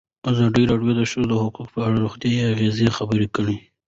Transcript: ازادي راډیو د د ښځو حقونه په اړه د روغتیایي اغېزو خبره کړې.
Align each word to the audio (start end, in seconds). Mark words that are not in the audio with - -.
ازادي 0.31 0.63
راډیو 0.71 0.91
د 0.95 0.99
د 0.99 1.01
ښځو 1.11 1.35
حقونه 1.43 1.69
په 1.73 1.79
اړه 1.85 1.95
د 1.99 2.03
روغتیایي 2.05 2.49
اغېزو 2.53 2.95
خبره 2.97 3.27
کړې. 3.35 3.57